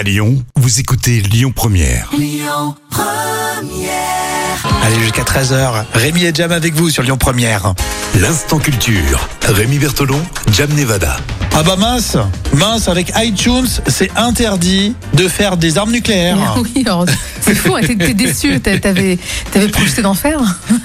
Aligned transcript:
À 0.00 0.02
Lyon, 0.02 0.42
vous 0.56 0.80
écoutez 0.80 1.20
Lyon 1.20 1.52
Première. 1.54 2.10
Allez, 4.82 4.98
jusqu'à 4.98 5.24
13h. 5.24 5.84
Rémi 5.92 6.24
et 6.24 6.34
Jam 6.34 6.52
avec 6.52 6.72
vous 6.72 6.88
sur 6.88 7.02
Lyon 7.02 7.18
Première. 7.18 7.74
L'instant 8.18 8.58
culture. 8.60 9.28
Rémi 9.42 9.78
Bertolon, 9.78 10.22
Jam 10.50 10.72
Nevada. 10.72 11.18
Ah 11.60 11.62
bah 11.62 11.76
mince, 11.76 12.16
mince, 12.54 12.88
avec 12.88 13.12
iTunes, 13.18 13.66
c'est 13.86 14.10
interdit 14.16 14.94
de 15.12 15.28
faire 15.28 15.58
des 15.58 15.76
armes 15.76 15.90
nucléaires. 15.92 16.38
Oui, 16.56 16.82
alors, 16.86 17.04
c'est 17.42 17.54
fou, 17.54 17.74
hein, 17.76 17.80
t'étais 17.86 18.14
déçu, 18.14 18.58
t'a- 18.60 18.78
t'avais 18.78 19.18
t'avais 19.52 19.68
projeté 19.68 20.00
d'en 20.00 20.14
faire. 20.14 20.40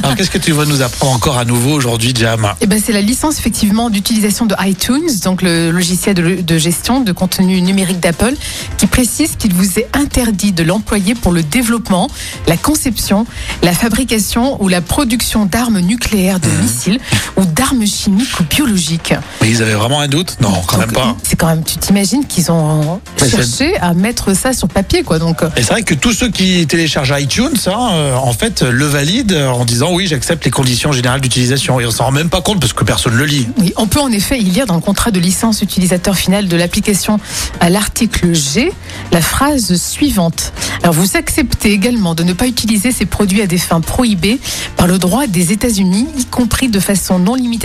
Alors 0.00 0.14
qu'est-ce 0.14 0.30
que 0.30 0.38
tu 0.38 0.52
vas 0.52 0.66
nous 0.66 0.80
apprendre 0.80 1.12
encore 1.12 1.38
à 1.38 1.44
nouveau 1.44 1.72
aujourd'hui, 1.72 2.12
Jam 2.16 2.52
Eh 2.60 2.68
ben, 2.68 2.80
c'est 2.84 2.92
la 2.92 3.00
licence 3.00 3.40
effectivement 3.40 3.90
d'utilisation 3.90 4.46
de 4.46 4.54
iTunes, 4.60 5.08
donc 5.24 5.42
le 5.42 5.72
logiciel 5.72 6.14
de, 6.14 6.40
de 6.40 6.58
gestion 6.58 7.00
de 7.00 7.10
contenu 7.10 7.60
numérique 7.62 7.98
d'Apple, 7.98 8.34
qui 8.78 8.86
précise 8.86 9.30
qu'il 9.36 9.52
vous 9.52 9.80
est 9.80 9.88
interdit 9.94 10.52
de 10.52 10.62
l'employer 10.62 11.16
pour 11.16 11.32
le 11.32 11.42
développement, 11.42 12.08
la 12.46 12.56
conception, 12.56 13.26
la 13.64 13.72
fabrication 13.72 14.62
ou 14.62 14.68
la 14.68 14.80
production 14.82 15.46
d'armes 15.46 15.80
nucléaires, 15.80 16.38
de 16.38 16.48
missiles 16.62 17.00
ou 17.36 17.44
d'armes 17.44 17.79
chimiques 17.90 18.40
ou 18.40 18.44
biologiques. 18.44 19.14
Mais 19.42 19.50
ils 19.50 19.62
avaient 19.62 19.74
vraiment 19.74 20.00
un 20.00 20.08
doute 20.08 20.36
Non, 20.40 20.52
quand 20.66 20.76
Donc, 20.78 20.86
même 20.86 20.94
pas. 20.94 21.16
C'est 21.22 21.36
quand 21.36 21.48
même, 21.48 21.62
tu 21.62 21.76
t'imagines 21.76 22.24
qu'ils 22.26 22.50
ont 22.50 23.00
Mais 23.20 23.28
cherché 23.28 23.76
à 23.78 23.94
mettre 23.94 24.34
ça 24.34 24.52
sur 24.52 24.68
papier, 24.68 25.02
quoi. 25.02 25.18
Donc, 25.18 25.42
euh, 25.42 25.50
Et 25.56 25.62
c'est 25.62 25.72
vrai 25.72 25.82
que 25.82 25.94
tous 25.94 26.12
ceux 26.12 26.30
qui 26.30 26.66
téléchargent 26.66 27.14
iTunes, 27.18 27.56
hein, 27.66 27.90
euh, 27.92 28.14
en 28.16 28.32
fait, 28.32 28.62
le 28.62 28.86
valident 28.86 29.34
en 29.52 29.64
disant 29.64 29.92
oui, 29.92 30.06
j'accepte 30.06 30.44
les 30.44 30.50
conditions 30.50 30.92
générales 30.92 31.20
d'utilisation. 31.20 31.80
Et 31.80 31.86
on 31.86 31.90
s'en 31.90 32.04
rend 32.04 32.12
même 32.12 32.30
pas 32.30 32.40
compte 32.40 32.60
parce 32.60 32.72
que 32.72 32.84
personne 32.84 33.14
le 33.14 33.24
lit. 33.24 33.48
Oui, 33.58 33.72
on 33.76 33.86
peut 33.86 34.00
en 34.00 34.10
effet 34.12 34.38
y 34.38 34.44
lire 34.44 34.66
dans 34.66 34.74
le 34.74 34.80
contrat 34.80 35.10
de 35.10 35.20
licence 35.20 35.62
utilisateur 35.62 36.16
final 36.16 36.48
de 36.48 36.56
l'application 36.56 37.18
à 37.60 37.70
l'article 37.70 38.34
G 38.34 38.72
la 39.12 39.20
phrase 39.20 39.74
suivante. 39.76 40.52
Alors 40.82 40.94
vous 40.94 41.16
acceptez 41.16 41.72
également 41.72 42.14
de 42.14 42.22
ne 42.22 42.32
pas 42.32 42.46
utiliser 42.46 42.92
ces 42.92 43.06
produits 43.06 43.42
à 43.42 43.46
des 43.46 43.58
fins 43.58 43.80
prohibées 43.80 44.38
par 44.76 44.86
le 44.86 44.98
droit 44.98 45.26
des 45.26 45.52
États-Unis, 45.52 46.06
y 46.18 46.24
compris 46.24 46.68
de 46.68 46.80
façon 46.80 47.18
non 47.18 47.34
limitative, 47.34 47.60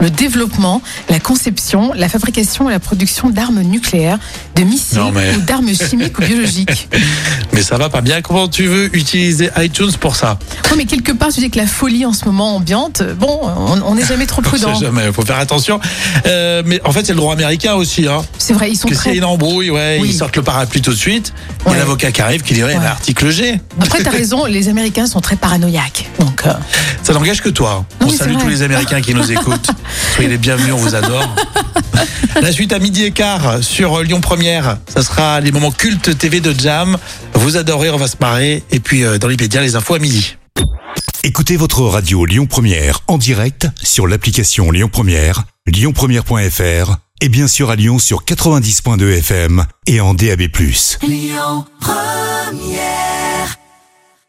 le 0.00 0.10
développement, 0.10 0.82
la 1.08 1.20
conception, 1.20 1.92
la 1.94 2.08
fabrication 2.08 2.68
et 2.68 2.72
la 2.72 2.80
production 2.80 3.30
d'armes 3.30 3.60
nucléaires, 3.62 4.18
de 4.56 4.62
missiles 4.64 4.98
Non, 4.98 5.10
mais- 5.12 5.34
ou 5.36 5.40
d'armes 5.40 5.74
chimiques 5.74 6.18
ou 6.18 6.22
biologiques. 6.22 6.88
Mais 7.52 7.62
ça 7.62 7.76
va 7.78 7.88
pas 7.88 8.00
bien. 8.00 8.20
Comment 8.20 8.48
tu 8.48 8.66
veux 8.66 8.94
utiliser 8.96 9.50
iTunes 9.58 9.92
pour 10.00 10.16
ça? 10.16 10.38
Oui, 10.70 10.76
mais 10.76 10.86
quelque 10.86 11.12
part, 11.12 11.28
tu 11.32 11.38
dis 11.40 11.50
que 11.50 11.56
la 11.58 11.66
folie 11.68 12.04
en 12.04 12.12
ce 12.12 12.24
moment 12.24 12.56
ambiante, 12.56 13.02
bon, 13.16 13.40
on 13.44 13.80
on 13.82 13.94
n'est 13.94 14.04
jamais 14.04 14.26
trop 14.26 14.40
On 14.44 14.48
prudent. 14.48 14.74
sait 14.74 14.84
jamais, 14.86 15.12
faut 15.12 15.22
faire 15.22 15.38
attention. 15.38 15.78
Euh, 16.26 16.62
mais 16.66 16.80
en 16.84 16.90
fait, 16.90 17.06
c'est 17.06 17.12
le 17.12 17.18
droit 17.18 17.32
américain 17.32 17.74
aussi. 17.74 18.08
Hein. 18.08 18.22
C'est 18.38 18.54
vrai, 18.54 18.70
ils 18.72 18.76
sont 18.76 18.88
Que 18.88 18.94
très 18.94 19.10
a 19.10 19.14
une 19.14 19.24
embrouille, 19.24 19.70
ouais, 19.70 19.98
Oui. 20.00 20.08
ils 20.10 20.16
sortent 20.16 20.34
le 20.36 20.42
parapluie 20.42 20.82
tout 20.82 20.90
de 20.90 20.96
suite. 20.96 21.32
Il 21.66 21.72
y 21.72 21.74
a 21.76 21.78
l'avocat 21.78 22.10
qui 22.10 22.22
arrive 22.22 22.42
qui 22.42 22.54
dit 22.54 22.64
ouais, 22.64 22.74
Ouais. 22.76 22.82
l'article 22.82 23.30
G. 23.30 23.60
Après, 23.80 24.02
t'as 24.02 24.10
raison, 24.10 24.46
les 24.46 24.68
Américains 24.68 25.06
sont 25.06 25.20
très 25.20 25.36
paranoïaques. 25.36 26.10
Donc, 26.18 26.42
euh, 26.46 26.52
Ça 27.04 27.12
n'engage 27.12 27.40
que 27.40 27.50
toi. 27.50 27.84
Non, 28.00 28.08
on 28.08 28.10
salue 28.10 28.32
c'est 28.36 28.40
tous 28.42 28.48
les 28.48 28.62
Américains 28.62 29.00
qui 29.00 29.14
nous 29.14 29.30
écoutent. 29.30 29.70
Soyez 30.14 30.28
les 30.30 30.38
bienvenus, 30.38 30.72
on 30.74 30.78
vous 30.78 30.94
adore. 30.96 31.34
La 32.40 32.52
suite 32.52 32.72
à 32.72 32.78
midi 32.78 33.04
et 33.04 33.10
quart 33.10 33.62
sur 33.62 34.02
Lyon 34.02 34.20
Première. 34.20 34.78
Ça 34.88 35.02
sera 35.02 35.40
les 35.40 35.52
moments 35.52 35.70
cultes 35.70 36.16
TV 36.18 36.40
de 36.40 36.52
Jam. 36.52 36.96
Vous 37.34 37.56
adorez, 37.56 37.90
on 37.90 37.96
va 37.96 38.08
se 38.08 38.16
marrer. 38.20 38.62
Et 38.70 38.80
puis 38.80 39.04
euh, 39.04 39.18
dans 39.18 39.28
les 39.28 39.36
médias, 39.36 39.60
les 39.60 39.76
infos 39.76 39.94
à 39.94 39.98
midi. 39.98 40.36
Écoutez 41.22 41.56
votre 41.56 41.80
radio 41.82 42.26
Lyon 42.26 42.46
Première 42.46 43.00
en 43.08 43.16
direct 43.16 43.68
sur 43.82 44.06
l'application 44.06 44.70
Lyon 44.70 44.90
Première, 44.92 45.44
lyonpremière.fr 45.66 46.96
et 47.20 47.28
bien 47.30 47.48
sûr 47.48 47.70
à 47.70 47.76
Lyon 47.76 47.98
sur 47.98 48.24
90.2 48.24 49.18
FM 49.18 49.64
et 49.86 50.00
en 50.00 50.12
DAB+. 50.12 50.42
Lyon 51.02 51.64
Première 51.80 53.23